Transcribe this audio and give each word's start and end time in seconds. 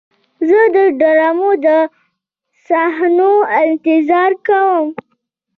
زه 0.47 0.59
د 0.75 0.77
ډرامو 0.99 1.51
د 1.65 1.67
صحنو 2.65 3.33
انتظار 3.63 4.31
کوم. 4.47 4.85